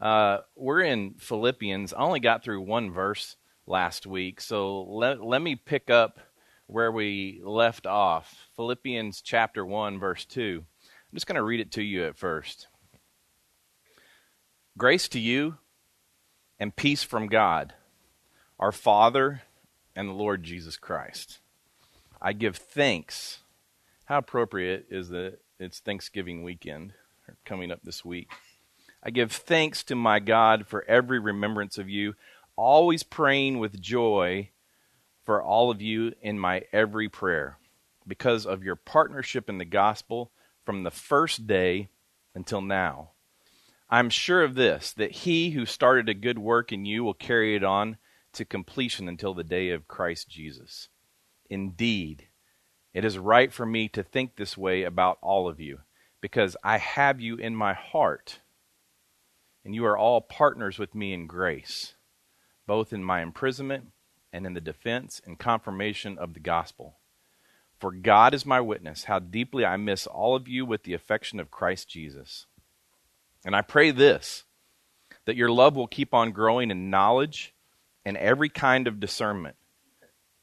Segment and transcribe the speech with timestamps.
[0.00, 1.92] Uh, we're in Philippians.
[1.92, 6.20] I only got through one verse last week, so let, let me pick up
[6.66, 8.48] where we left off.
[8.56, 10.64] Philippians chapter 1, verse 2.
[10.64, 12.68] I'm just going to read it to you at first.
[14.78, 15.56] Grace to you
[16.58, 17.74] and peace from God,
[18.58, 19.42] our Father
[19.94, 21.40] and the Lord Jesus Christ.
[22.22, 23.40] I give thanks.
[24.06, 26.94] How appropriate is that it's Thanksgiving weekend
[27.44, 28.30] coming up this week?
[29.02, 32.14] I give thanks to my God for every remembrance of you,
[32.56, 34.50] always praying with joy
[35.24, 37.58] for all of you in my every prayer,
[38.06, 40.32] because of your partnership in the gospel
[40.66, 41.88] from the first day
[42.34, 43.10] until now.
[43.88, 47.56] I'm sure of this, that he who started a good work in you will carry
[47.56, 47.96] it on
[48.34, 50.88] to completion until the day of Christ Jesus.
[51.48, 52.28] Indeed,
[52.94, 55.80] it is right for me to think this way about all of you,
[56.20, 58.40] because I have you in my heart
[59.64, 61.94] and you are all partners with me in grace,
[62.66, 63.88] both in my imprisonment
[64.32, 66.96] and in the defense and confirmation of the gospel.
[67.78, 71.40] For God is my witness, how deeply I miss all of you with the affection
[71.40, 72.46] of Christ Jesus.
[73.44, 74.44] And I pray this
[75.26, 77.54] that your love will keep on growing in knowledge
[78.04, 79.56] and every kind of discernment,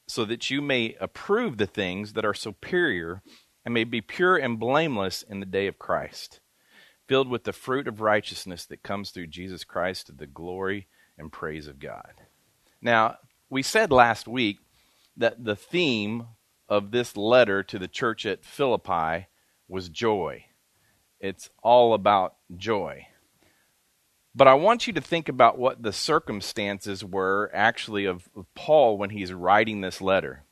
[0.08, 3.22] so that you may approve the things that are superior
[3.66, 6.40] and may be pure and blameless in the day of Christ
[7.08, 11.32] filled with the fruit of righteousness that comes through Jesus Christ to the glory and
[11.32, 12.22] praise of God.
[12.82, 13.18] Now,
[13.50, 14.60] we said last week
[15.16, 16.28] that the theme
[16.70, 19.28] of this letter to the church at Philippi
[19.68, 20.46] was joy.
[21.20, 23.08] It's all about joy.
[24.36, 28.98] But I want you to think about what the circumstances were actually of, of Paul
[28.98, 30.44] when he's writing this letter.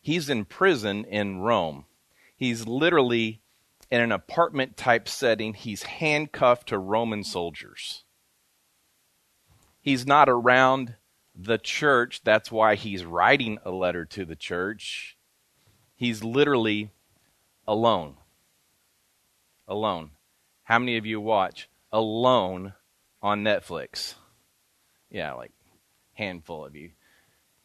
[0.00, 1.84] He's in prison in Rome.
[2.34, 3.41] He's literally
[3.92, 8.04] in an apartment type setting, he's handcuffed to Roman soldiers.
[9.82, 10.94] He's not around
[11.34, 12.22] the church.
[12.24, 15.18] That's why he's writing a letter to the church.
[15.94, 16.90] He's literally
[17.68, 18.14] alone.
[19.68, 20.12] Alone.
[20.62, 22.72] How many of you watch Alone
[23.20, 24.14] on Netflix?
[25.10, 25.52] Yeah, like
[26.14, 26.92] handful of you.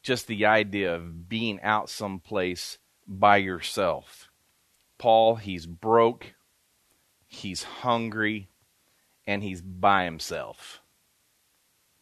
[0.03, 4.26] Just the idea of being out someplace by yourself
[4.97, 6.33] Paul, he's broke,
[7.27, 8.49] he's hungry,
[9.27, 10.81] and he's by himself.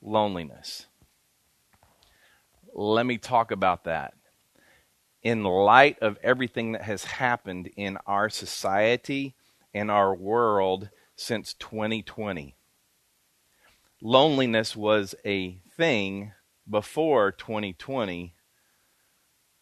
[0.01, 0.85] Loneliness.
[2.73, 4.13] Let me talk about that.
[5.23, 9.35] In light of everything that has happened in our society
[9.73, 12.55] and our world since 2020,
[14.01, 16.31] loneliness was a thing
[16.69, 18.35] before 2020,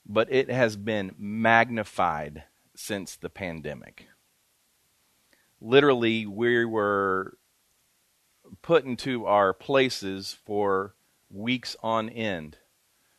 [0.06, 2.44] but it has been magnified
[2.76, 4.08] since the pandemic.
[5.62, 7.38] Literally, we were
[8.62, 10.96] put into our places for
[11.30, 12.58] weeks on end,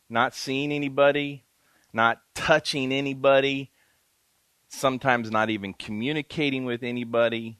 [0.09, 1.45] not seeing anybody,
[1.91, 3.71] not touching anybody,
[4.67, 7.59] sometimes not even communicating with anybody.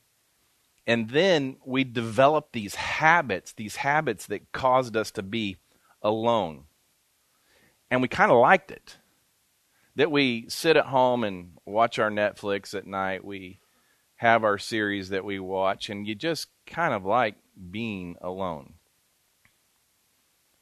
[0.88, 5.58] And then we developed these habits, these habits that caused us to be
[6.02, 6.66] alone.
[7.90, 8.98] And we kind of liked it
[9.96, 13.24] that we sit at home and watch our Netflix at night.
[13.24, 13.60] We
[14.18, 17.36] have our series that we watch, and you just kind of like
[17.72, 18.74] being alone.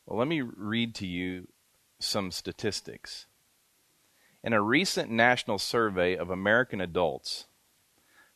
[0.06, 1.48] Well, let me read to you
[2.00, 3.26] some statistics.
[4.44, 7.46] In a recent national survey of American adults,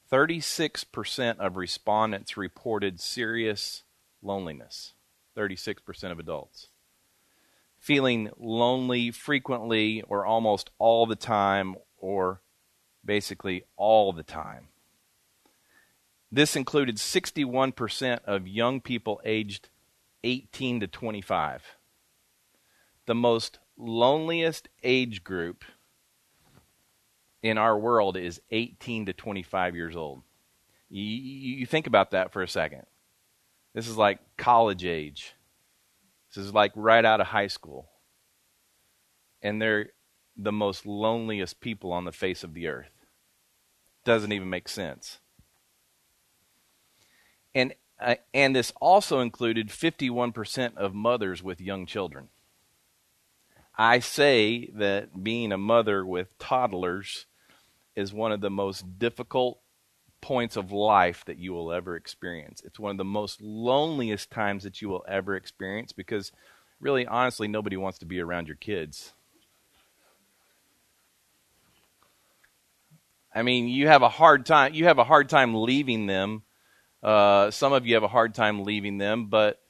[0.09, 3.83] 36% of respondents reported serious
[4.21, 4.93] loneliness.
[5.35, 6.69] 36% of adults
[7.79, 12.41] feeling lonely frequently or almost all the time or
[13.03, 14.67] basically all the time.
[16.31, 19.69] This included 61% of young people aged
[20.23, 21.63] 18 to 25.
[23.05, 25.63] The most loneliest age group
[27.41, 30.23] in our world is 18 to 25 years old.
[30.89, 32.83] You, you, think about that for a second.
[33.73, 35.33] This is like college age.
[36.37, 37.89] Is like right out of high school.
[39.41, 39.89] And they're
[40.35, 42.91] the most loneliest people on the face of the earth.
[44.05, 45.19] Doesn't even make sense.
[47.55, 52.29] And uh, and this also included 51% of mothers with young children.
[53.75, 57.25] I say that being a mother with toddlers
[57.95, 59.59] is one of the most difficult
[60.27, 62.61] points of life that you will ever experience.
[62.65, 66.31] It's one of the most loneliest times that you will ever experience because,
[66.81, 69.13] really, honestly, nobody wants to be around your kids.
[73.33, 74.73] I mean, you have a hard time.
[74.73, 76.43] You have a hard time leaving them
[77.03, 79.61] Uh, some of you have a hard time leaving them, but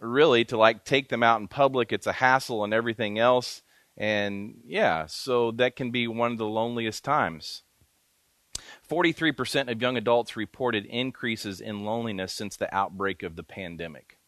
[0.00, 3.62] really to like take them out in public, it's a hassle and everything else.
[3.98, 7.63] And yeah, so that can be one of the loneliest times.
[8.88, 14.18] 43% of young adults reported increases in loneliness since the outbreak of the pandemic.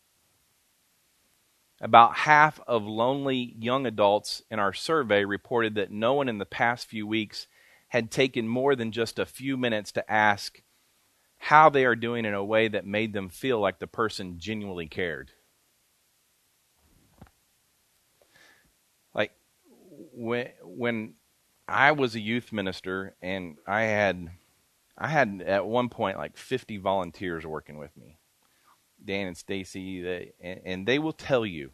[1.81, 6.47] About half of lonely young adults in our survey reported that no one in the
[6.47, 7.47] past few weeks
[7.89, 10.63] had taken more than just a few minutes to ask
[11.37, 14.87] how they are doing in a way that made them feel like the person genuinely
[14.87, 15.33] cared.
[19.15, 19.33] Like
[20.15, 21.15] when when
[21.69, 24.31] I was a youth minister and I had
[24.99, 28.19] I had at one point like 50 volunteers working with me.
[29.05, 31.71] Dan and Stacy, they, and, and they will tell you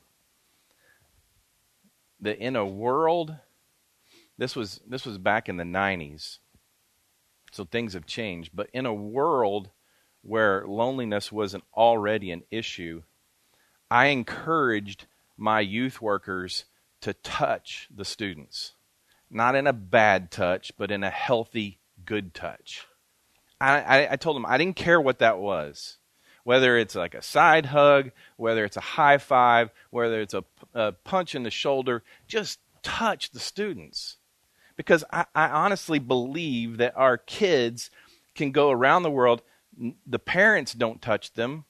[2.21, 3.37] that in a world,
[4.39, 6.39] this was this was back in the 90s,
[7.53, 8.51] so things have changed.
[8.55, 9.71] But in a world
[10.23, 13.03] where loneliness wasn't already an issue,
[13.91, 15.07] I encouraged
[15.37, 16.65] my youth workers
[17.03, 18.73] to touch the students,
[19.33, 22.87] not in a bad touch, but in a healthy, good touch.
[23.61, 25.99] I, I, I told them I didn't care what that was
[26.45, 30.45] whether it's like a side hug, whether it's a high five, whether it's a,
[30.75, 34.17] a, punch in the shoulder, just touch the students.
[34.77, 37.91] Because I, I, honestly believe that our kids
[38.35, 39.43] can go around the world,
[40.07, 41.65] the parents don't touch them,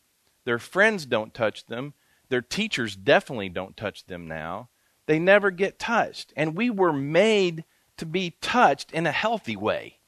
[0.44, 1.94] their friends don't touch them,
[2.28, 4.68] their teachers definitely don't touch them now.
[5.06, 6.32] They never get touched.
[6.36, 7.64] And we were made
[7.96, 9.98] to be touched in a healthy way.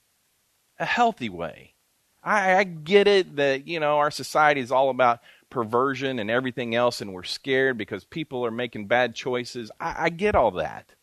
[0.79, 1.75] A healthy way.
[2.23, 5.21] I, I get it that, you know, our society is all about
[5.51, 9.71] perversion and everything else, and we're scared because people are making bad choices.
[9.79, 10.95] I, I get all that.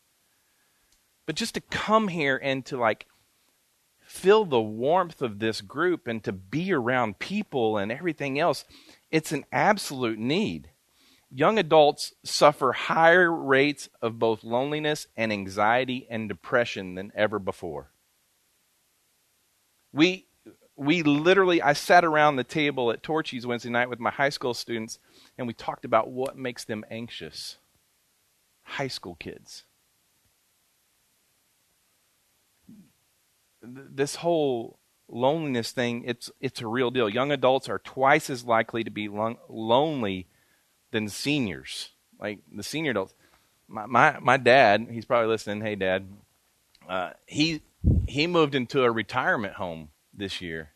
[1.24, 3.06] But just to come here and to like
[4.00, 8.64] feel the warmth of this group and to be around people and everything else,
[9.10, 10.71] it's an absolute need.
[11.34, 17.90] Young adults suffer higher rates of both loneliness and anxiety and depression than ever before.
[19.92, 20.26] We
[20.76, 24.54] we literally, I sat around the table at Torchy's Wednesday night with my high school
[24.54, 24.98] students,
[25.38, 27.58] and we talked about what makes them anxious.
[28.64, 29.64] High school kids.
[33.62, 37.08] This whole loneliness thing, it's, it's a real deal.
[37.08, 40.26] Young adults are twice as likely to be lon- lonely
[40.92, 41.90] than seniors.
[42.20, 43.14] Like the senior adults.
[43.66, 45.62] My, my, my dad, he's probably listening.
[45.62, 46.06] Hey, Dad.
[46.88, 47.62] Uh, he,
[48.06, 50.70] he moved into a retirement home this year.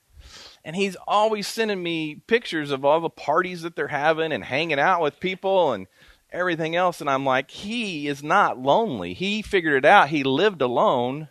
[0.64, 4.80] And he's always sending me pictures of all the parties that they're having and hanging
[4.80, 5.86] out with people and
[6.32, 7.00] everything else.
[7.00, 9.14] And I'm like, he is not lonely.
[9.14, 10.08] He figured it out.
[10.08, 11.28] He lived alone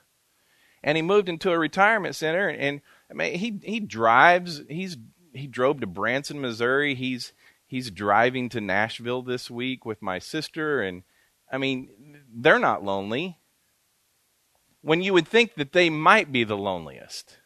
[0.83, 2.47] and he moved into a retirement center.
[2.47, 4.95] And, and I mean, he, he drives, he's,
[5.33, 6.95] he drove to Branson, Missouri.
[6.95, 7.33] He's,
[7.75, 10.81] he's driving to Nashville this week with my sister.
[10.81, 11.03] And
[11.51, 11.89] I mean,
[12.33, 13.37] they're not lonely
[14.81, 17.37] when you would think that they might be the loneliest.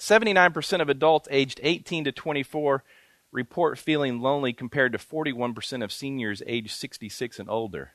[0.00, 2.82] 79% of adults aged 18 to 24
[3.30, 7.92] report feeling lonely compared to 41% of seniors aged 66 and older.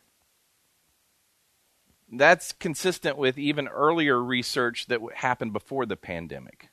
[2.09, 6.69] That's consistent with even earlier research that happened before the pandemic.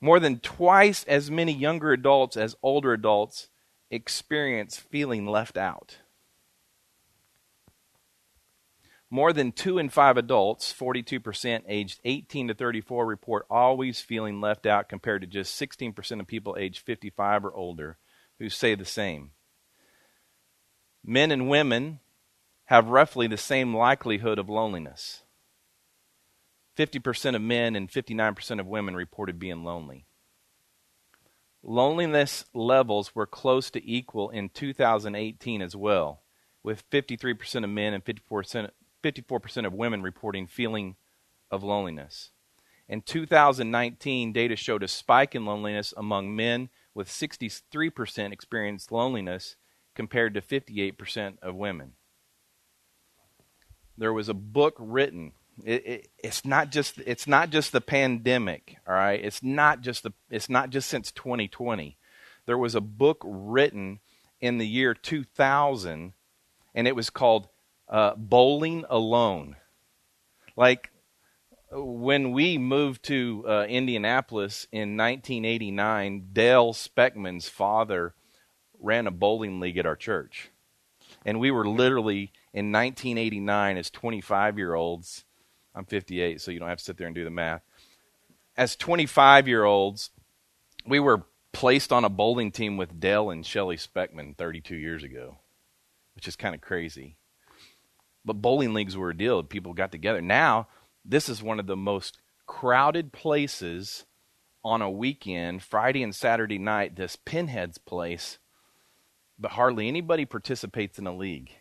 [0.00, 3.48] More than twice as many younger adults as older adults
[3.90, 5.98] experience feeling left out.
[9.10, 14.66] More than two in five adults, 42%, aged 18 to 34, report always feeling left
[14.66, 17.96] out, compared to just 16% of people aged 55 or older
[18.38, 19.30] who say the same.
[21.02, 22.00] Men and women
[22.66, 25.22] have roughly the same likelihood of loneliness.
[26.78, 30.06] 50% of men and 59% of women reported being lonely.
[31.62, 36.22] Loneliness levels were close to equal in 2018 as well,
[36.62, 38.70] with 53% of men and 54%
[39.02, 40.96] 54% of women reporting feeling
[41.50, 42.30] of loneliness.
[42.88, 49.56] In 2019, data showed a spike in loneliness among men, with 63% experienced loneliness
[49.94, 51.92] compared to 58% of women.
[53.96, 55.32] There was a book written.
[55.64, 59.22] It, it, it's not just it's not just the pandemic, all right.
[59.22, 61.96] It's not just the it's not just since 2020.
[62.46, 64.00] There was a book written
[64.40, 66.12] in the year 2000,
[66.74, 67.48] and it was called
[67.88, 69.56] uh, bowling alone.
[70.56, 70.90] Like
[71.70, 78.14] when we moved to uh, Indianapolis in 1989, Dale Speckman's father
[78.80, 80.50] ran a bowling league at our church.
[81.24, 85.24] And we were literally in 1989 as 25 year olds.
[85.78, 87.62] I'm 58, so you don't have to sit there and do the math.
[88.56, 90.10] as 25 year olds,
[90.84, 95.38] we were placed on a bowling team with Dell and Shelly Speckman 32 years ago,
[96.16, 97.16] which is kind of crazy.
[98.24, 99.40] But bowling leagues were a deal.
[99.44, 100.20] People got together.
[100.20, 100.66] Now,
[101.04, 104.04] this is one of the most crowded places
[104.64, 108.38] on a weekend, Friday and Saturday night, this Pinheads place,
[109.38, 111.52] but hardly anybody participates in a league.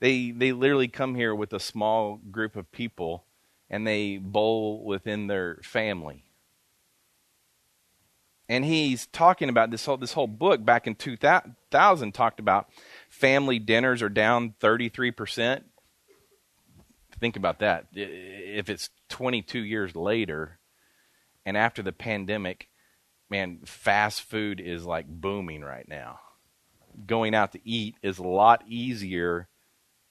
[0.00, 3.24] They they literally come here with a small group of people
[3.70, 6.24] and they bowl within their family.
[8.48, 12.68] And he's talking about this whole this whole book back in 2000 talked about
[13.08, 15.62] family dinners are down 33%.
[17.20, 17.86] Think about that.
[17.92, 20.60] If it's 22 years later
[21.44, 22.68] and after the pandemic,
[23.28, 26.20] man, fast food is like booming right now.
[27.06, 29.47] Going out to eat is a lot easier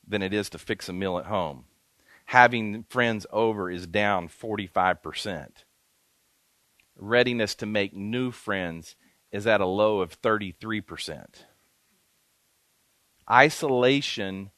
[0.08, 1.66] than it is to fix a meal at home.
[2.26, 5.50] Having friends over is down 45%.
[6.98, 8.96] Readiness to make new friends
[9.32, 11.26] is at a low of 33%.
[13.30, 14.52] Isolation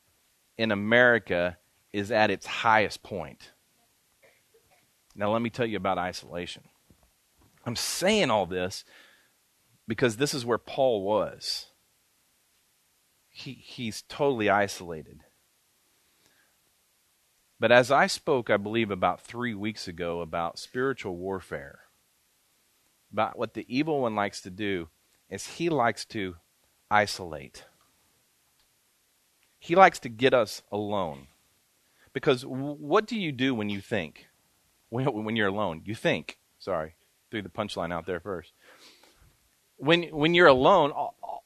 [0.58, 1.58] in America
[1.92, 3.52] is at its highest point.
[5.16, 6.64] Now, let me tell you about isolation.
[7.66, 8.86] I'm saying all this
[9.88, 11.68] because this is where Paul was.
[13.30, 15.24] He, he's totally isolated.
[17.60, 21.80] But as I spoke, I believe, about three weeks ago about spiritual warfare,
[23.12, 24.88] about what the evil one likes to do,
[25.30, 26.36] is he likes to
[26.90, 27.66] isolate.
[29.60, 31.28] He likes to get us alone.
[32.14, 34.28] Because what do you do when you think?
[34.90, 35.82] When, you're alone?
[35.86, 36.40] You think.
[36.60, 36.96] Sorry,
[37.30, 38.54] threw the punchline out there first.
[39.78, 40.92] When, when you're alone,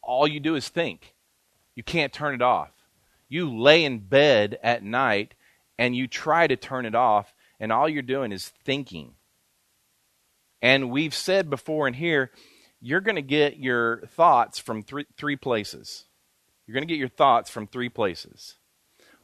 [0.01, 1.15] all you do is think.
[1.75, 2.69] You can't turn it off.
[3.27, 5.33] You lay in bed at night
[5.83, 9.15] and you try to turn it off, and all you're doing is thinking.
[10.61, 12.31] And we've said before in here,
[12.79, 16.05] you're going to get your thoughts from three, three places.
[16.65, 18.55] You're going to get your thoughts from three places.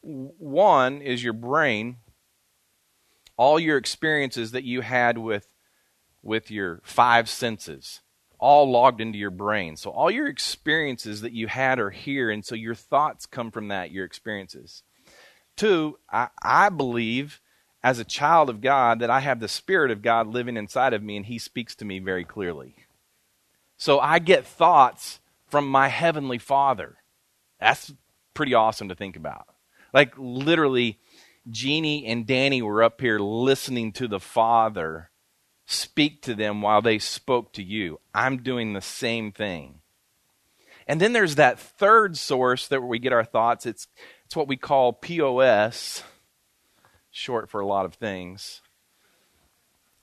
[0.01, 1.99] One is your brain,
[3.37, 5.47] all your experiences that you had with,
[6.21, 8.01] with your five senses,
[8.37, 9.77] all logged into your brain.
[9.77, 13.69] So all your experiences that you had are here, and so your thoughts come from
[13.69, 14.83] that, your experiences.
[15.59, 17.41] Two, I, I believe
[17.83, 21.03] as a child of God that I have the Spirit of God living inside of
[21.03, 22.75] me, and He speaks to me very clearly.
[23.75, 26.95] So I get thoughts from my Heavenly Father.
[27.59, 27.91] That's
[28.33, 29.47] pretty awesome to think about.
[29.93, 30.97] Like, literally,
[31.51, 35.09] Jeannie and Danny were up here listening to the Father
[35.65, 37.99] speak to them while they spoke to you.
[38.15, 39.81] I'm doing the same thing.
[40.87, 43.67] And then there's that third source that we get our thoughts.
[43.67, 43.87] It's
[44.29, 46.03] it's what we call POS,
[47.09, 48.61] short for a lot of things.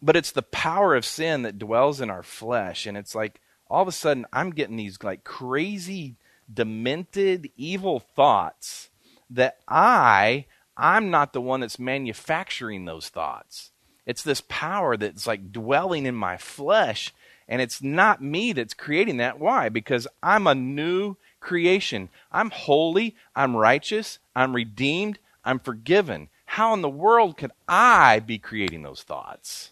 [0.02, 2.86] But it's the power of sin that dwells in our flesh.
[2.86, 3.40] And it's like
[3.70, 6.16] all of a sudden I'm getting these like crazy,
[6.52, 8.90] demented, evil thoughts
[9.30, 13.70] that I, I'm not the one that's manufacturing those thoughts.
[14.06, 17.14] It's this power that's like dwelling in my flesh.
[17.46, 19.38] And it's not me that's creating that.
[19.38, 19.68] Why?
[19.68, 22.10] Because I'm a new creation.
[22.30, 26.28] I'm holy, I'm righteous, I'm redeemed, I'm forgiven.
[26.44, 29.70] How in the world could I be creating those thoughts?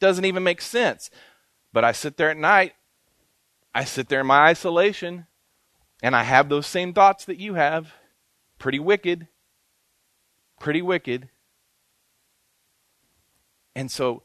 [0.00, 1.10] Doesn't even make sense.
[1.72, 2.72] But I sit there at night,
[3.74, 5.26] I sit there in my isolation,
[6.02, 7.92] and I have those same thoughts that you have.
[8.58, 9.28] Pretty wicked.
[10.58, 11.28] Pretty wicked.
[13.74, 14.22] And so,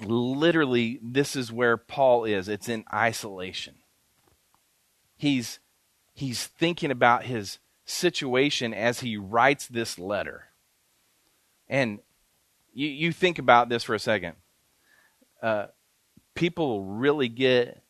[0.00, 2.48] literally, this is where Paul is.
[2.48, 3.79] It's in isolation
[5.20, 5.58] he's
[6.14, 10.44] he's thinking about his situation as he writes this letter.
[11.68, 12.00] And
[12.72, 14.36] you, you think about this for a second.
[15.42, 15.66] Uh,
[16.34, 17.82] people really get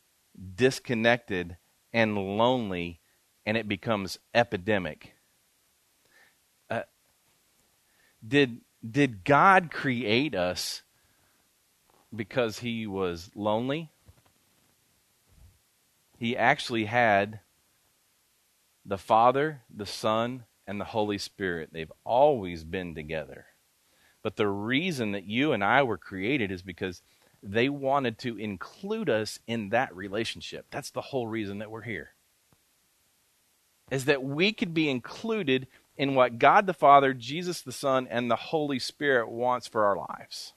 [0.57, 1.57] disconnected
[1.93, 3.01] and lonely,
[3.47, 5.15] and it becomes epidemic.
[6.69, 6.83] Uh,
[8.27, 10.83] did did God create us
[12.15, 13.91] because He was lonely?
[16.21, 17.41] He actually had
[18.85, 21.71] the Father, the Son, and the Holy Spirit.
[21.73, 23.47] They've always been together.
[24.23, 27.01] But the reason that you and I were created is because
[27.43, 30.67] they wanted to include us in that relationship.
[30.71, 32.11] That's the whole reason that we're here.
[33.91, 38.31] Is that we could be included in what God the Father, Jesus the Son, and
[38.31, 40.53] the Holy Spirit wants for our lives.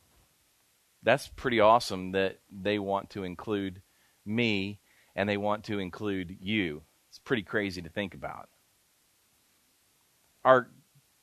[1.01, 3.81] That's pretty awesome that they want to include
[4.25, 4.79] me
[5.15, 6.81] and they want to include you.
[7.09, 8.49] It's pretty crazy to think about.
[10.43, 10.69] Our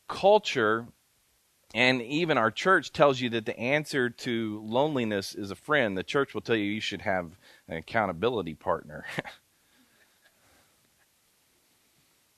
[0.09, 0.87] culture
[1.75, 5.97] And even our church tells you that the answer to loneliness is a friend.
[5.97, 7.37] The church will tell you you should have
[7.69, 9.05] an accountability partner.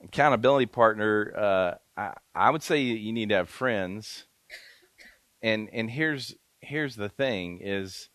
[0.03, 4.25] accountability partner, uh, I, I would say you need to have friends.
[5.41, 8.09] And and here's here's the thing is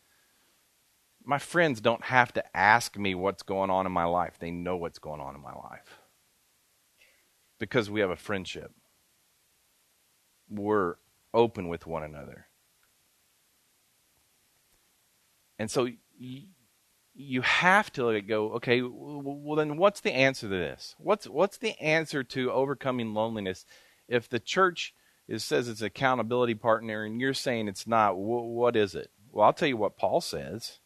[1.29, 4.39] my friends don't have to ask me what's going on in my life.
[4.39, 6.01] They know what's going on in my life.
[7.59, 8.73] Because we have a friendship.
[10.49, 10.95] We're
[11.35, 12.47] open with one another.
[15.59, 16.45] And so you,
[17.15, 20.95] you have to let it go, okay, well then what's the answer to this?
[20.97, 23.67] What's what's the answer to overcoming loneliness
[24.09, 24.95] if the church
[25.29, 29.11] is says it's accountability partner and you're saying it's not, what is it?
[29.31, 30.79] Well, I'll tell you what Paul says.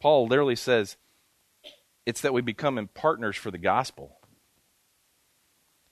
[0.00, 0.96] Paul literally says
[2.06, 4.18] it's that we become in partners for the gospel.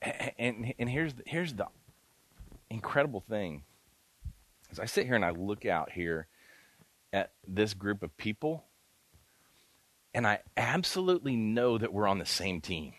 [0.00, 1.66] And, and, and here's, the, here's the
[2.70, 3.64] incredible thing.
[4.70, 6.26] As I sit here and I look out here
[7.12, 8.64] at this group of people,
[10.14, 12.94] and I absolutely know that we're on the same team.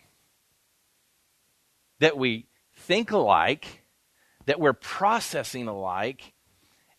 [2.00, 2.46] That we
[2.76, 3.84] think alike,
[4.46, 6.34] that we're processing alike,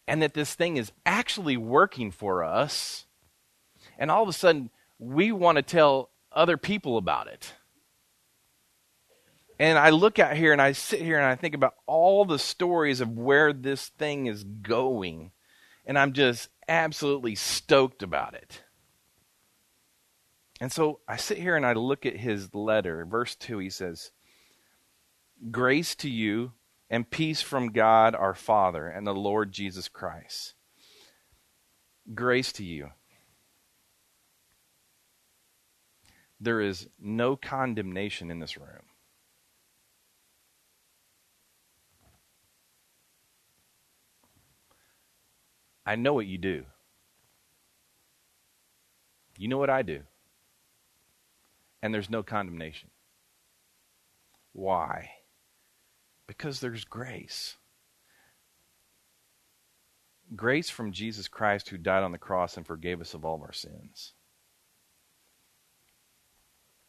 [0.06, 3.06] and that this thing is actually working for us.
[3.98, 7.52] And all of a sudden, we want to tell other people about it.
[9.58, 12.38] And I look out here and I sit here and I think about all the
[12.38, 15.32] stories of where this thing is going.
[15.84, 18.62] And I'm just absolutely stoked about it.
[20.60, 23.04] And so I sit here and I look at his letter.
[23.04, 24.12] Verse 2, he says,
[25.50, 26.52] Grace to you
[26.90, 30.54] and peace from God our Father and the Lord Jesus Christ.
[32.14, 32.90] Grace to you.
[36.40, 38.86] There is no condemnation in this room.
[45.84, 46.64] I know what you do.
[49.38, 50.02] You know what I do.
[51.80, 52.90] And there's no condemnation.
[54.52, 55.10] Why?
[56.26, 57.56] Because there's grace.
[60.36, 63.42] Grace from Jesus Christ who died on the cross and forgave us of all of
[63.42, 64.12] our sins.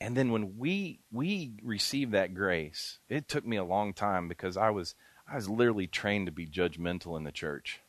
[0.01, 4.55] And then when we we received that grace, it took me a long time because
[4.55, 4.95] I was
[5.27, 7.81] I was literally trained to be judgmental in the church.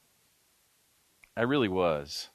[1.37, 2.29] I really was.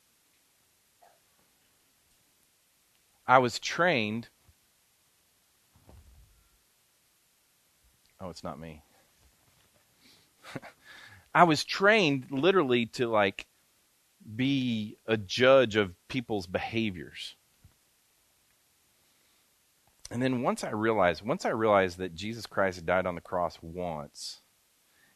[3.28, 4.30] I was trained.
[8.22, 8.84] Oh, it's not me.
[11.36, 13.48] I was trained literally to like
[14.36, 17.36] be a judge of people's behaviors.
[20.12, 23.58] And then once I realized, once I realized that Jesus Christ died on the cross
[23.62, 24.42] once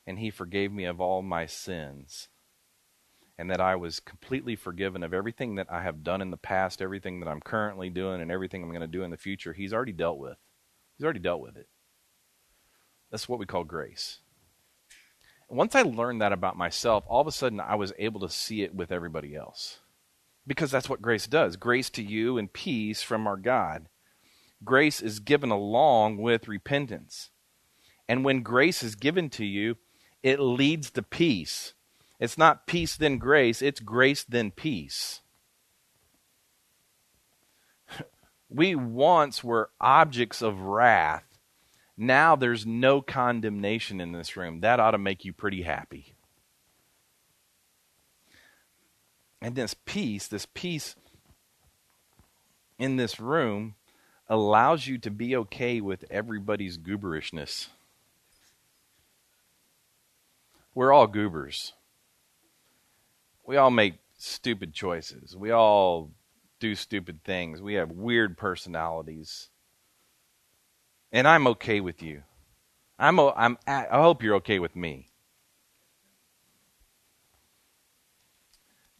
[0.07, 2.27] and he forgave me of all my sins
[3.37, 6.81] and that I was completely forgiven of everything that I have done in the past,
[6.81, 9.73] everything that I'm currently doing and everything I'm going to do in the future, he's
[9.73, 10.37] already dealt with.
[10.97, 11.69] He's already dealt with it.
[13.11, 14.19] That's what we call grace
[15.49, 18.61] once I learned that about myself, all of a sudden I was able to see
[18.61, 19.79] it with everybody else.
[20.45, 23.87] Because that's what grace does grace to you and peace from our God.
[24.63, 27.29] Grace is given along with repentance.
[28.07, 29.77] And when grace is given to you,
[30.23, 31.73] it leads to peace.
[32.19, 35.21] It's not peace then grace, it's grace then peace.
[38.51, 41.29] We once were objects of wrath
[42.01, 44.61] now there's no condemnation in this room.
[44.61, 46.15] That ought to make you pretty happy.
[49.41, 50.95] And this peace, this peace
[52.77, 53.75] in this room
[54.29, 57.67] allows you to be okay with everybody's gooberishness.
[60.75, 61.73] We're all goobers.
[63.45, 65.35] We all make stupid choices.
[65.35, 66.11] We all
[66.59, 67.61] do stupid things.
[67.61, 69.49] We have weird personalities
[71.11, 72.23] and I'm okay with you.
[72.97, 75.09] I'm, I'm, I hope you're okay with me.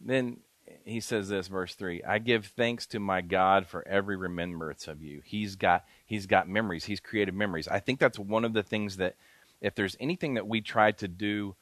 [0.00, 0.38] Then
[0.84, 5.02] he says this, verse three: "I give thanks to my God for every remembrance of
[5.02, 6.84] you." He's got he's got memories.
[6.84, 7.68] He's created memories.
[7.68, 9.16] I think that's one of the things that,
[9.60, 11.56] if there's anything that we try to do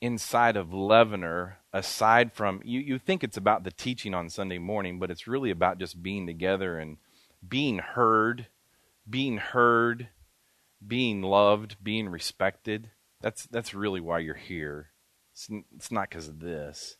[0.00, 4.98] inside of Leavener, aside from you, you think it's about the teaching on Sunday morning,
[4.98, 6.98] but it's really about just being together and
[7.48, 8.46] being heard
[9.08, 10.08] being heard,
[10.86, 12.90] being loved, being respected.
[13.20, 14.90] That's that's really why you're here.
[15.32, 16.96] It's, it's not because of this.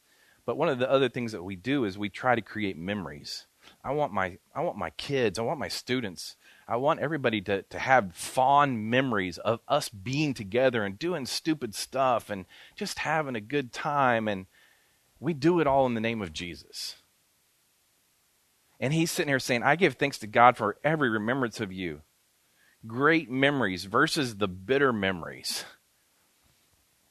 [0.47, 3.47] But one of the other things that we do is we try to create memories.
[3.85, 6.37] I want my I want my kids, I want my students,
[6.69, 11.75] I want everybody to, to have fond memories of us being together and doing stupid
[11.75, 14.47] stuff and just having a good time and
[15.19, 16.97] we do it all in the name of Jesus.
[18.79, 22.03] And he's sitting here saying, I give thanks to God for every remembrance of you.
[22.87, 25.65] Great memories versus the bitter memories.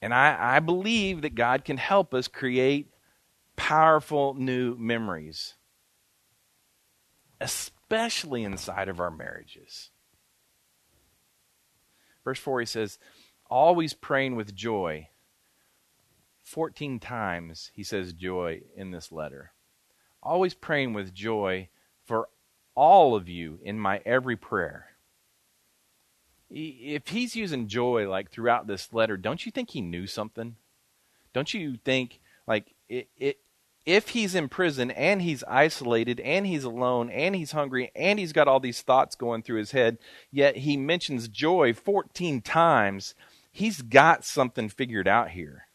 [0.02, 2.91] And I, I believe that God can help us create
[3.65, 5.56] powerful new memories,
[7.41, 9.89] especially inside of our marriages.
[12.23, 12.97] Verse 4, he says,
[13.49, 15.10] Always praying with joy.
[16.43, 19.54] 14 times he says joy in this letter
[20.25, 21.69] always praying with joy
[22.04, 22.28] for
[22.73, 24.88] all of you in my every prayer.
[26.49, 30.56] If he's using joy like throughout this letter, don't you think he knew something?
[31.34, 33.38] Don't you think like it, it
[33.86, 38.34] if he's in prison and he's isolated and he's alone and he's hungry and he's
[38.34, 39.98] got all these thoughts going through his head,
[40.32, 43.13] yet he mentions joy 14 times,
[43.52, 45.67] he's got something figured out here.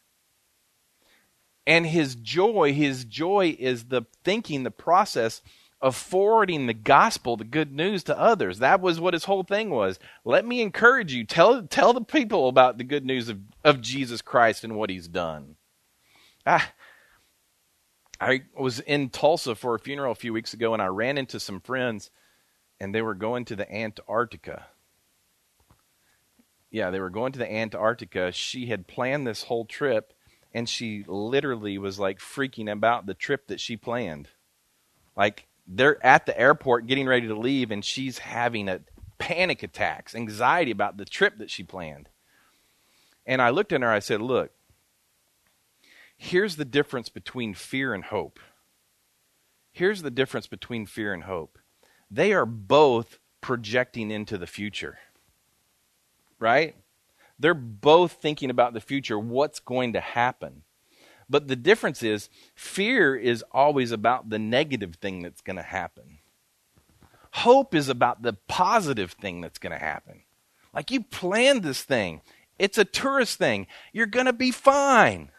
[1.65, 5.41] And his joy his joy is the thinking the process
[5.79, 8.59] of forwarding the gospel the good news to others.
[8.59, 9.99] That was what his whole thing was.
[10.25, 11.23] Let me encourage you.
[11.23, 15.07] Tell tell the people about the good news of, of jesus christ and what he's
[15.07, 15.55] done.
[16.45, 16.63] I,
[18.21, 21.39] I was in tulsa for a funeral a few weeks ago and i ran into
[21.39, 22.11] some friends
[22.79, 24.67] and they were going to the antarctica
[26.69, 30.13] yeah they were going to the antarctica she had planned this whole trip
[30.53, 34.29] and she literally was like freaking about the trip that she planned.
[35.15, 38.81] Like they're at the airport getting ready to leave, and she's having a
[39.17, 42.09] panic attacks, anxiety about the trip that she planned.
[43.25, 44.51] And I looked at her, I said, Look,
[46.21, 48.39] here's the difference between fear and hope.
[49.71, 51.57] Here's the difference between fear and hope.
[52.11, 54.99] They are both projecting into the future.
[56.37, 56.75] Right?
[57.39, 60.61] They're both thinking about the future, what's going to happen.
[61.27, 66.19] But the difference is, fear is always about the negative thing that's going to happen.
[67.31, 70.21] Hope is about the positive thing that's going to happen.
[70.71, 72.21] Like you planned this thing,
[72.59, 73.65] it's a tourist thing.
[73.91, 75.31] You're going to be fine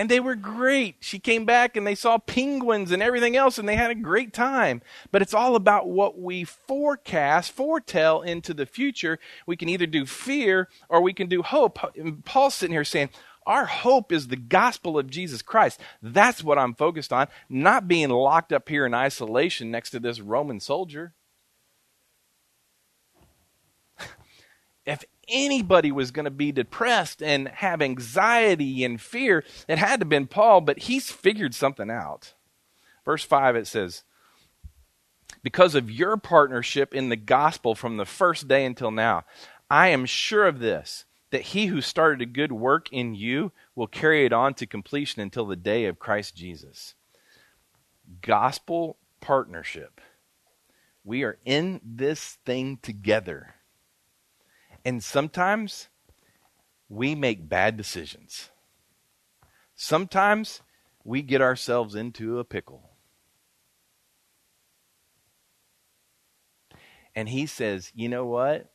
[0.00, 0.96] and they were great.
[1.00, 4.32] She came back and they saw penguins and everything else and they had a great
[4.32, 4.80] time.
[5.12, 9.18] But it's all about what we forecast, foretell into the future.
[9.44, 11.78] We can either do fear or we can do hope.
[11.98, 13.10] And Paul's sitting here saying,
[13.44, 15.78] our hope is the gospel of Jesus Christ.
[16.00, 20.18] That's what I'm focused on, not being locked up here in isolation next to this
[20.18, 21.12] Roman soldier.
[24.86, 30.04] if anybody was going to be depressed and have anxiety and fear, it had to
[30.04, 32.34] have been Paul, but he's figured something out.
[33.04, 34.04] Verse 5 it says,
[35.42, 39.24] Because of your partnership in the gospel from the first day until now,
[39.70, 43.86] I am sure of this, that he who started a good work in you will
[43.86, 46.94] carry it on to completion until the day of Christ Jesus.
[48.20, 50.00] Gospel partnership.
[51.04, 53.54] We are in this thing together.
[54.84, 55.88] And sometimes
[56.88, 58.50] we make bad decisions.
[59.74, 60.62] Sometimes
[61.04, 62.90] we get ourselves into a pickle.
[67.14, 68.70] And he says, you know what?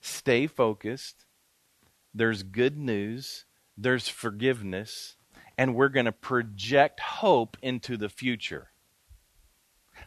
[0.00, 1.24] Stay focused.
[2.14, 3.44] There's good news.
[3.76, 5.16] There's forgiveness.
[5.58, 8.70] And we're going to project hope into the future.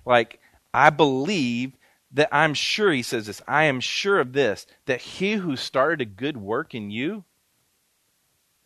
[0.06, 0.39] Like,
[0.73, 1.78] I believe
[2.15, 6.01] that I'm sure, he says this, I am sure of this, that he who started
[6.01, 7.25] a good work in you,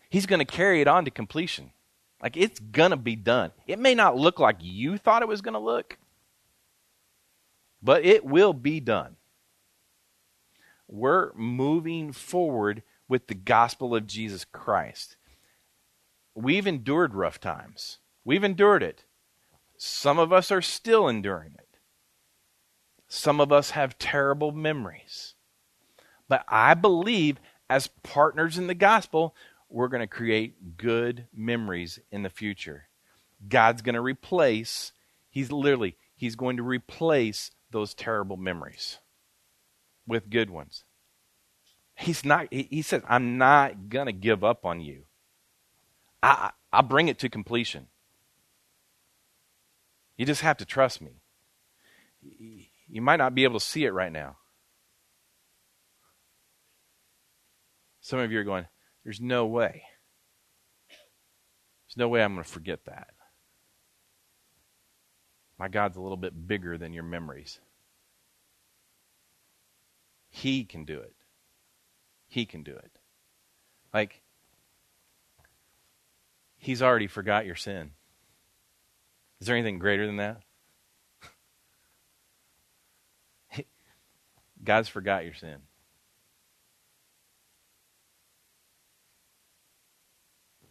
[0.10, 1.72] he's going to carry it on to completion.
[2.22, 3.52] Like it's going to be done.
[3.66, 5.98] It may not look like you thought it was going to look,
[7.82, 9.16] but it will be done.
[10.88, 15.16] We're moving forward with the gospel of Jesus Christ.
[16.36, 17.98] We've endured rough times.
[18.24, 19.06] We've endured it.
[19.76, 21.59] Some of us are still enduring it.
[23.10, 25.34] Some of us have terrible memories.
[26.28, 29.36] But I believe as partners in the gospel,
[29.68, 32.88] we're going to create good memories in the future.
[33.48, 34.94] God's going to replace,
[35.30, 39.00] He's literally, He's going to replace those terrible memories
[40.08, 40.84] with good ones.
[41.96, 45.06] He's not, He says, I'm not going to give up on you.
[46.22, 47.88] I, I'll bring it to completion.
[50.16, 51.22] You just have to trust me
[52.90, 54.38] you might not be able to see it right now.
[58.02, 58.66] Some of you are going,
[59.04, 59.84] There's no way.
[60.90, 63.10] There's no way I'm going to forget that.
[65.58, 67.60] My God's a little bit bigger than your memories.
[70.30, 71.16] He can do it.
[72.28, 72.92] He can do it.
[73.94, 74.22] Like,
[76.58, 77.92] He's already forgot your sin.
[79.40, 80.42] Is there anything greater than that?
[84.64, 85.58] God's forgot your sin.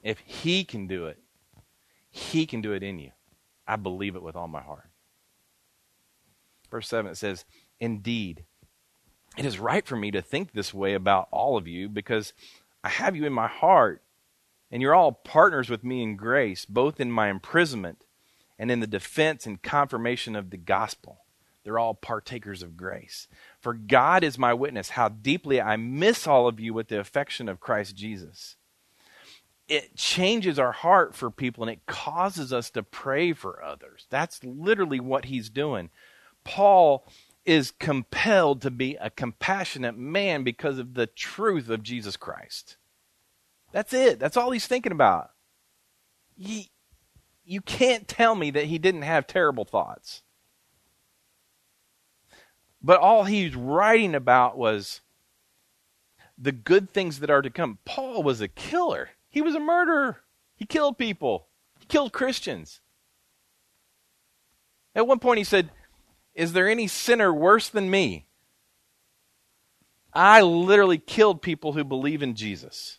[0.02, 1.18] If He can do it,
[2.10, 3.12] He can do it in you.
[3.66, 4.90] I believe it with all my heart.
[6.70, 7.44] Verse 7 it says,
[7.80, 8.44] Indeed,
[9.36, 12.32] it is right for me to think this way about all of you because
[12.82, 14.02] I have you in my heart,
[14.70, 18.04] and you're all partners with me in grace, both in my imprisonment
[18.58, 21.24] and in the defense and confirmation of the gospel.
[21.64, 23.28] They're all partakers of grace.
[23.68, 27.50] For God is my witness how deeply I miss all of you with the affection
[27.50, 28.56] of Christ Jesus.
[29.68, 34.06] It changes our heart for people and it causes us to pray for others.
[34.08, 35.90] That's literally what he's doing.
[36.44, 37.06] Paul
[37.44, 42.78] is compelled to be a compassionate man because of the truth of Jesus Christ.
[43.70, 44.18] That's it.
[44.18, 45.28] That's all he's thinking about.
[46.38, 46.70] He,
[47.44, 50.22] you can't tell me that he didn't have terrible thoughts.
[52.82, 55.00] But all he's writing about was
[56.36, 57.78] the good things that are to come.
[57.84, 59.10] Paul was a killer.
[59.28, 60.22] He was a murderer.
[60.56, 61.48] He killed people.
[61.80, 62.80] He killed Christians.
[64.94, 65.70] At one point he said,
[66.34, 68.26] is there any sinner worse than me?
[70.14, 72.98] I literally killed people who believe in Jesus.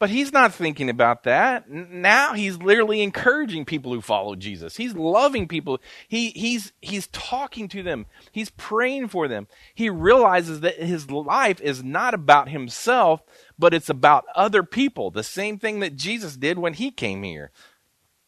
[0.00, 1.68] But he's not thinking about that.
[1.68, 4.78] Now he's literally encouraging people who follow Jesus.
[4.78, 5.78] He's loving people.
[6.08, 8.06] He, he's, he's talking to them.
[8.32, 9.46] He's praying for them.
[9.74, 13.20] He realizes that his life is not about himself,
[13.58, 15.10] but it's about other people.
[15.10, 17.50] The same thing that Jesus did when he came here.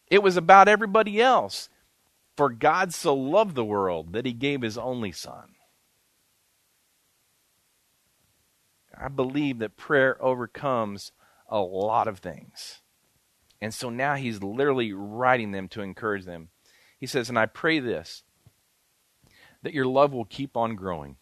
[0.08, 1.70] It was about everybody else.
[2.36, 5.54] For God so loved the world that he gave his only son.
[8.94, 11.12] I believe that prayer overcomes
[11.52, 12.80] a lot of things.
[13.60, 16.48] And so now he's literally writing them to encourage them.
[16.98, 18.24] He says, And I pray this,
[19.62, 21.16] that your love will keep on growing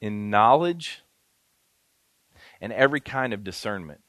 [0.00, 1.02] in knowledge
[2.60, 4.02] and every kind of discernment.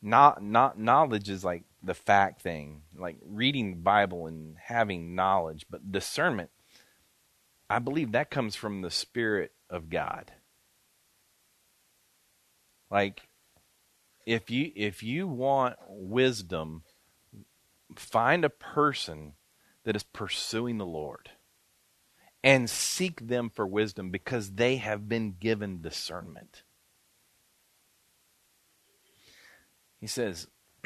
[0.00, 5.66] Not, not knowledge is like the fact thing, like reading the Bible and having knowledge,
[5.68, 6.50] but discernment,
[7.68, 10.32] I believe that comes from the Spirit of God.
[12.90, 13.28] Like,
[14.30, 16.84] if you if you want wisdom,
[17.96, 19.32] find a person
[19.84, 21.30] that is pursuing the Lord
[22.44, 26.62] and seek them for wisdom because they have been given discernment.
[30.00, 30.46] He says,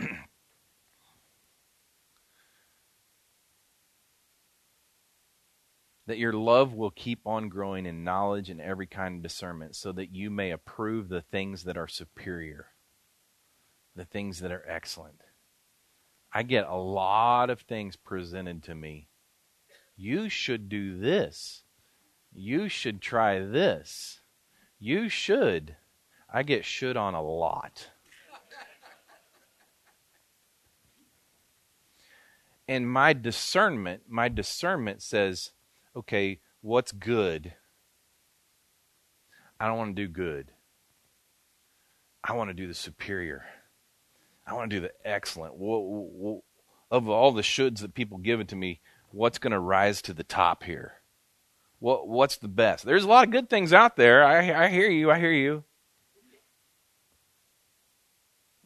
[6.07, 9.92] that your love will keep on growing in knowledge and every kind of discernment, so
[9.92, 12.68] that you may approve the things that are superior,
[13.94, 15.20] the things that are excellent.
[16.33, 19.09] I get a lot of things presented to me.
[19.96, 21.62] You should do this.
[22.33, 24.20] You should try this.
[24.80, 25.76] You should.
[26.33, 27.90] I get should on a lot.
[32.68, 35.52] and my discernment, my discernment says,
[35.94, 37.54] okay, what's good?
[39.61, 40.50] I don't want to do good.
[42.24, 43.44] I want to do the superior.
[44.46, 45.54] I want to do the excellent.
[46.90, 48.80] Of all the shoulds that people give it to me,
[49.11, 51.00] what's going to rise to the top here?
[51.78, 52.85] What what's the best?
[52.85, 54.24] There's a lot of good things out there.
[54.24, 55.11] I I hear you.
[55.11, 55.64] I hear you.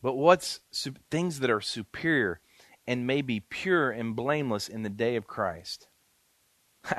[0.03, 0.61] But what's
[1.11, 2.41] things that are superior
[2.87, 5.89] and may be pure and blameless in the day of Christ?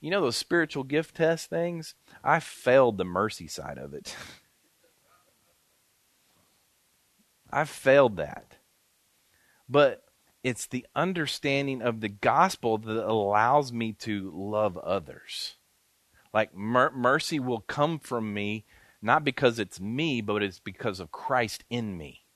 [0.00, 1.94] you know those spiritual gift test things?
[2.22, 4.14] I failed the mercy side of it.
[7.56, 8.58] I failed that.
[9.66, 10.04] But
[10.44, 15.56] it's the understanding of the gospel that allows me to love others.
[16.34, 18.66] Like mer- mercy will come from me
[19.00, 22.26] not because it's me, but it's because of Christ in me.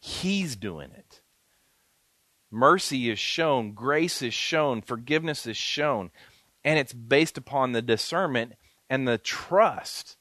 [0.00, 1.20] He's doing it.
[2.50, 6.10] Mercy is shown, grace is shown, forgiveness is shown.
[6.64, 8.54] And it's based upon the discernment
[8.88, 10.16] and the trust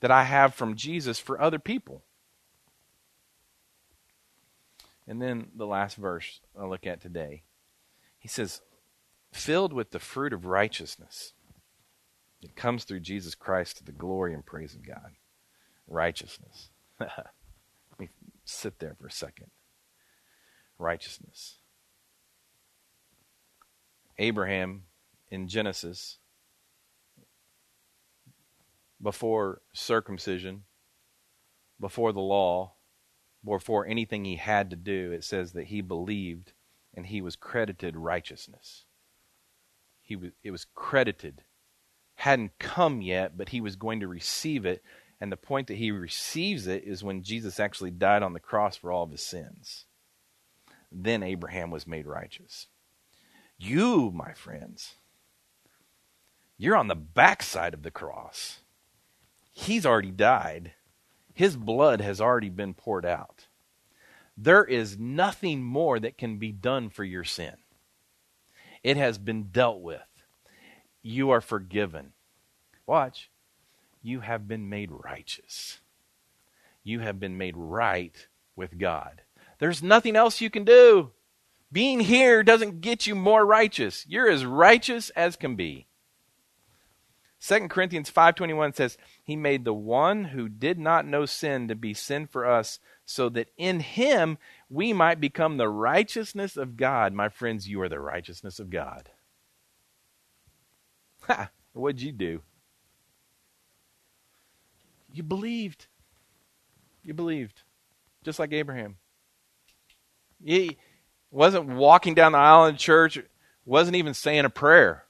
[0.00, 2.04] that I have from Jesus for other people.
[5.10, 7.42] And then the last verse I'll look at today.
[8.20, 8.60] He says,
[9.32, 11.32] filled with the fruit of righteousness.
[12.40, 15.10] It comes through Jesus Christ to the glory and praise of God.
[15.88, 16.70] Righteousness.
[17.00, 17.10] Let
[17.98, 18.08] me
[18.44, 19.48] sit there for a second.
[20.78, 21.56] Righteousness.
[24.16, 24.84] Abraham
[25.28, 26.18] in Genesis,
[29.02, 30.62] before circumcision,
[31.80, 32.74] before the law,
[33.44, 36.52] before anything he had to do, it says that he believed
[36.94, 38.84] and he was credited righteousness.
[40.02, 41.42] He was, it was credited.
[42.16, 44.82] Hadn't come yet, but he was going to receive it.
[45.20, 48.76] And the point that he receives it is when Jesus actually died on the cross
[48.76, 49.84] for all of his sins.
[50.90, 52.66] Then Abraham was made righteous.
[53.58, 54.94] You, my friends,
[56.58, 58.60] you're on the backside of the cross.
[59.52, 60.72] He's already died.
[61.40, 63.46] His blood has already been poured out.
[64.36, 67.54] There is nothing more that can be done for your sin.
[68.82, 70.02] It has been dealt with.
[71.00, 72.12] You are forgiven.
[72.86, 73.30] Watch.
[74.02, 75.80] You have been made righteous.
[76.84, 79.22] You have been made right with God.
[79.60, 81.12] There's nothing else you can do.
[81.72, 84.04] Being here doesn't get you more righteous.
[84.06, 85.86] You're as righteous as can be.
[87.40, 91.94] 2 Corinthians 5:21 says, "He made the one who did not know sin to be
[91.94, 94.36] sin for us, so that in him
[94.68, 99.10] we might become the righteousness of God." My friends, you are the righteousness of God.
[101.22, 101.50] Ha!
[101.72, 102.42] What'd you do?
[105.12, 105.86] You believed.
[107.02, 107.62] You believed.
[108.22, 108.98] Just like Abraham.
[110.44, 110.76] He
[111.30, 113.18] wasn't walking down the aisle in church,
[113.64, 115.06] wasn't even saying a prayer.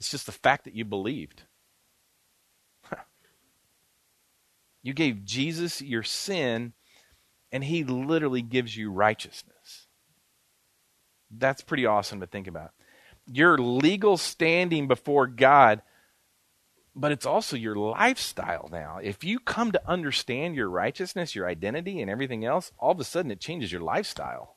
[0.00, 1.42] It's just the fact that you believed.
[4.82, 6.72] you gave Jesus your sin,
[7.52, 9.88] and he literally gives you righteousness.
[11.30, 12.70] That's pretty awesome to think about.
[13.26, 15.82] Your legal standing before God,
[16.96, 19.00] but it's also your lifestyle now.
[19.02, 23.04] If you come to understand your righteousness, your identity, and everything else, all of a
[23.04, 24.56] sudden it changes your lifestyle.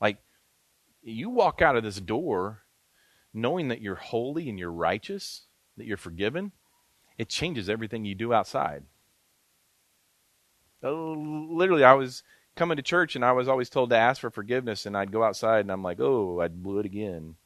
[0.00, 0.18] Like,
[1.00, 2.62] you walk out of this door
[3.34, 6.52] knowing that you're holy and you're righteous, that you're forgiven,
[7.18, 8.84] it changes everything you do outside.
[10.82, 12.22] Uh, literally, I was
[12.56, 15.22] coming to church and I was always told to ask for forgiveness, and I'd go
[15.22, 17.36] outside and I'm like, oh, I blew it again.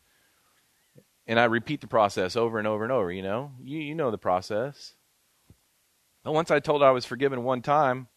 [1.27, 3.53] And I repeat the process over and over and over, you know?
[3.62, 4.94] You, you know the process.
[6.22, 8.09] But once I told I was forgiven one time,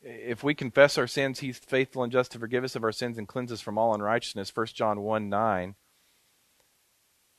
[0.00, 3.18] if we confess our sins, he's faithful and just to forgive us of our sins
[3.18, 4.54] and cleanse us from all unrighteousness.
[4.54, 5.74] 1 John 1 9.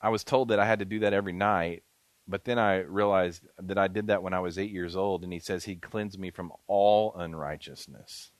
[0.00, 1.82] I was told that I had to do that every night,
[2.26, 5.32] but then I realized that I did that when I was eight years old, and
[5.32, 8.30] he says he cleansed me from all unrighteousness.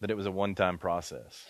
[0.00, 1.44] That it was a one time process.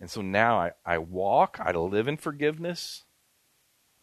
[0.00, 3.04] And so now I, I walk, I live in forgiveness.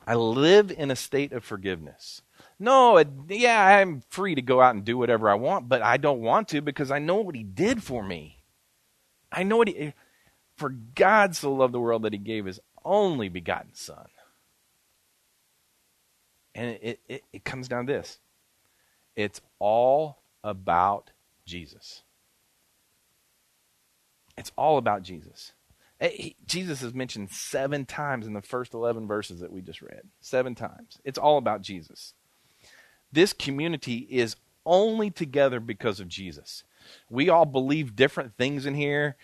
[0.08, 2.22] I live in a state of forgiveness.
[2.58, 5.98] No, it, yeah, I'm free to go out and do whatever I want, but I
[5.98, 8.44] don't want to because I know what he did for me.
[9.32, 9.94] I know what he
[10.62, 14.06] for God so loved the world that he gave his only begotten Son.
[16.54, 18.20] And it, it, it comes down to this
[19.16, 21.10] it's all about
[21.48, 22.04] Jesus.
[24.38, 25.54] It's all about Jesus.
[26.00, 30.04] Eh, Jesus is mentioned seven times in the first 11 verses that we just read.
[30.20, 31.00] Seven times.
[31.04, 32.14] It's all about Jesus.
[33.12, 36.64] This community is only together because of Jesus.
[37.10, 39.16] We all believe different things in here.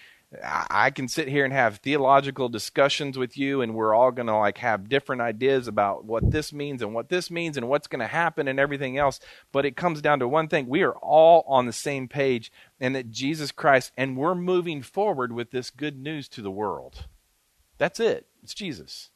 [0.43, 4.35] I can sit here and have theological discussions with you, and we're all going to
[4.35, 8.01] like have different ideas about what this means and what this means and what's going
[8.01, 9.21] to happen and everything else.
[9.53, 12.93] But it comes down to one thing: we are all on the same page, and
[12.93, 17.05] that Jesus Christ, and we're moving forward with this good news to the world.
[17.77, 18.27] That's it.
[18.43, 19.11] It's Jesus.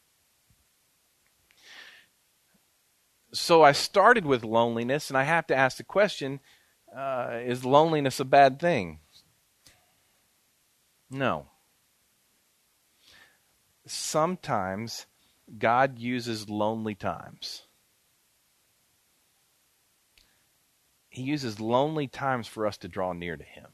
[3.34, 6.39] So I started with loneliness, and I have to ask the question:
[6.95, 9.00] uh, Is loneliness a bad thing?
[11.12, 11.47] No.
[13.86, 15.06] Sometimes
[15.58, 17.63] God uses lonely times.
[21.10, 23.67] He uses lonely times for us to draw near to Him.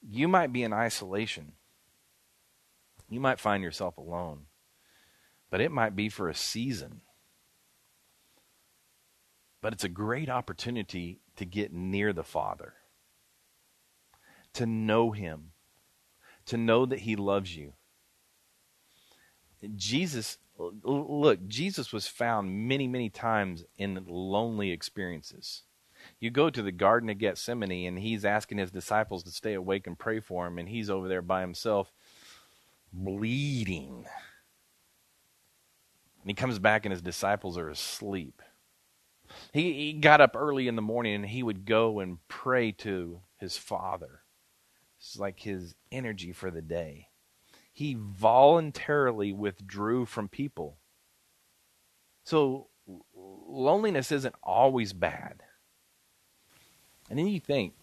[0.00, 1.52] You might be in isolation.
[3.10, 4.46] You might find yourself alone.
[5.50, 7.02] But it might be for a season.
[9.60, 12.72] But it's a great opportunity to get near the Father
[14.54, 15.52] to know Him,
[16.46, 17.74] to know that He loves you.
[19.76, 25.62] Jesus, look, Jesus was found many, many times in lonely experiences.
[26.18, 29.86] You go to the Garden of Gethsemane, and He's asking His disciples to stay awake
[29.86, 31.92] and pray for Him, and He's over there by Himself,
[32.92, 34.06] bleeding.
[36.22, 38.42] And He comes back, and His disciples are asleep.
[39.52, 43.20] He, he got up early in the morning and he would go and pray to
[43.38, 44.21] his father
[45.02, 47.08] It's like his energy for the day.
[47.72, 50.76] He voluntarily withdrew from people.
[52.22, 52.68] So
[53.12, 55.42] loneliness isn't always bad.
[57.10, 57.74] And then you think,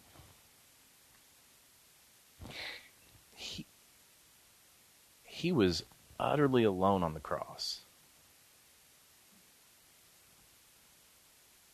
[3.33, 3.65] he,
[5.23, 5.83] he was
[6.17, 7.81] utterly alone on the cross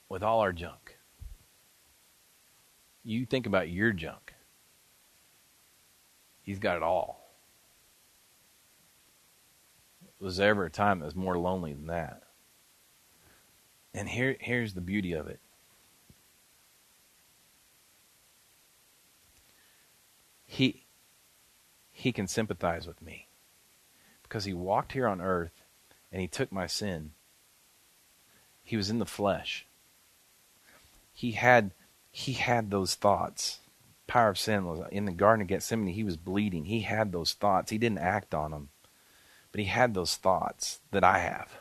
[0.09, 0.97] with all our junk.
[3.03, 4.24] You think about your junk.
[6.45, 7.27] He's got it all.
[10.19, 12.21] Was there ever a time that was more lonely than that?
[13.95, 15.39] And here, here's the beauty of it.
[20.45, 20.83] He,
[21.91, 23.27] he can sympathize with me
[24.21, 25.63] because he walked here on earth
[26.11, 27.11] and he took my sin.
[28.63, 29.65] He was in the flesh.
[31.11, 31.71] He had
[32.11, 33.59] he had those thoughts.
[34.15, 35.93] Power of sin was in the Garden of Gethsemane.
[35.93, 36.63] He was bleeding.
[36.63, 37.69] He had those thoughts.
[37.69, 38.69] He didn't act on them,
[39.51, 41.57] but he had those thoughts that I have.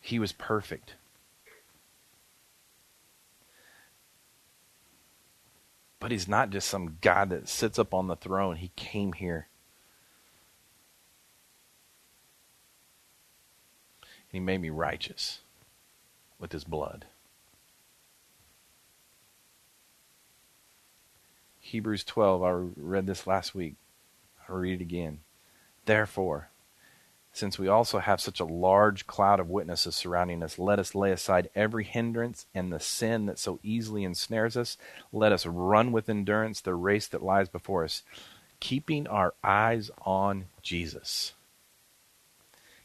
[0.00, 0.94] He was perfect.
[5.98, 8.54] But he's not just some guy that sits up on the throne.
[8.54, 9.48] He came here.
[14.28, 15.40] He made me righteous
[16.38, 17.06] with his blood.
[21.64, 23.76] Hebrews 12, I read this last week.
[24.46, 25.20] I'll read it again.
[25.86, 26.50] Therefore,
[27.32, 31.10] since we also have such a large cloud of witnesses surrounding us, let us lay
[31.10, 34.76] aside every hindrance and the sin that so easily ensnares us.
[35.10, 38.02] Let us run with endurance the race that lies before us,
[38.60, 41.32] keeping our eyes on Jesus.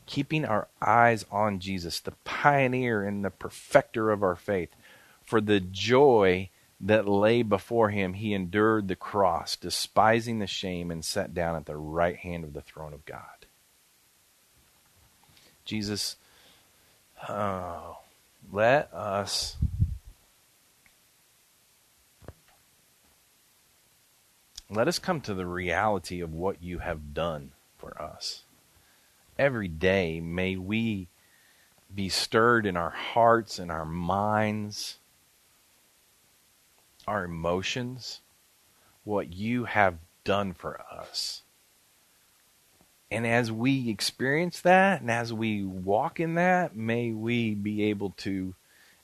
[0.06, 4.70] Keeping our eyes on Jesus, the pioneer and the perfecter of our faith.
[5.22, 6.50] For the joy
[6.82, 11.66] that lay before him, he endured the cross, despising the shame, and sat down at
[11.66, 13.46] the right hand of the throne of God.
[15.66, 16.16] Jesus,
[17.28, 17.98] oh,
[18.52, 19.58] let us
[24.70, 28.44] let us come to the reality of what you have done for us.
[29.38, 31.08] Every day, may we
[31.94, 34.98] be stirred in our hearts and our minds,
[37.10, 38.22] our emotions,
[39.04, 41.42] what you have done for us.
[43.10, 48.12] And as we experience that and as we walk in that, may we be able
[48.18, 48.54] to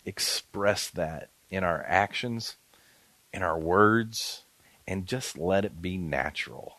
[0.06, 2.58] express that in our actions,
[3.34, 4.44] in our words,
[4.88, 6.78] and just let it be natural.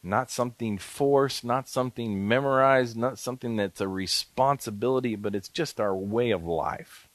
[0.00, 5.94] Not something forced, not something memorized, not something that's a responsibility, but it's just our
[5.94, 7.08] way of life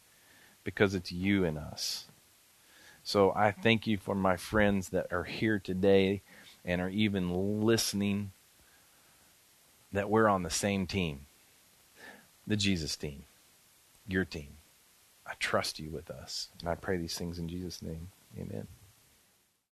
[0.65, 2.04] because it's you and us.
[3.05, 6.23] So I thank you for my friends that are here today
[6.65, 8.31] and are even listening
[9.93, 11.27] that we're on the same team
[12.47, 13.23] the Jesus team,
[14.07, 14.57] your team.
[15.25, 16.49] I trust you with us.
[16.59, 18.09] And I pray these things in Jesus' name.
[18.39, 18.67] Amen.